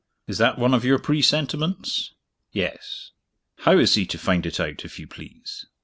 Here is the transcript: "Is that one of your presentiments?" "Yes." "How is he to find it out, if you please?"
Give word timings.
"Is 0.25 0.39
that 0.39 0.57
one 0.57 0.73
of 0.73 0.83
your 0.83 0.97
presentiments?" 0.97 2.15
"Yes." 2.51 3.11
"How 3.59 3.77
is 3.77 3.93
he 3.93 4.07
to 4.07 4.17
find 4.17 4.47
it 4.47 4.59
out, 4.59 4.83
if 4.83 4.97
you 4.97 5.05
please?" 5.05 5.67